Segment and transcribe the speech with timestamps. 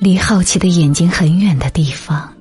[0.00, 2.34] 离好奇的眼睛很远的地方，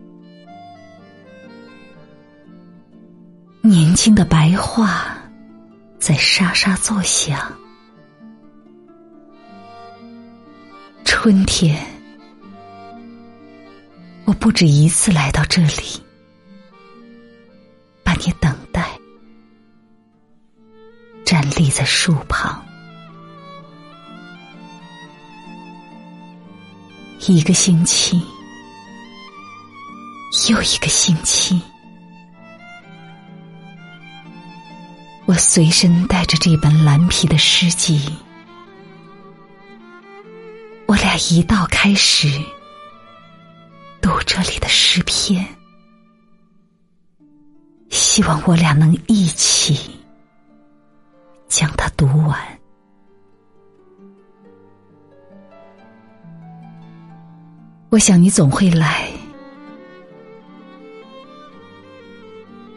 [3.62, 4.90] 年轻的白桦
[6.00, 7.52] 在沙沙作响。
[11.04, 11.86] 春天，
[14.24, 16.02] 我不止一次来到这里，
[18.06, 18.98] 把你等待，
[21.26, 22.66] 站立在树旁。
[27.28, 28.18] 一个星期，
[30.50, 31.62] 又一个星期，
[35.26, 38.02] 我随身带着这本蓝皮的诗集，
[40.88, 42.28] 我俩一道开始
[44.02, 45.46] 读这里的诗篇，
[47.90, 49.78] 希望我俩能一起
[51.48, 52.59] 将它读完。
[57.90, 59.08] 我想你总会来。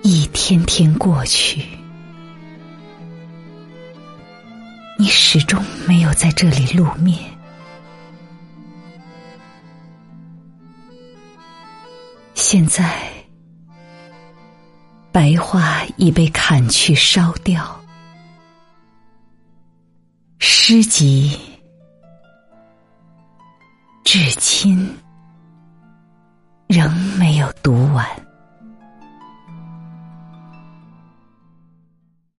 [0.03, 1.63] 一天天过去，
[4.99, 7.19] 你始终没有在这里露面。
[12.35, 13.09] 现在，
[15.13, 17.81] 白桦已被砍去烧掉，
[20.39, 21.39] 诗集
[24.13, 24.95] 至今
[26.69, 27.82] 仍没有读。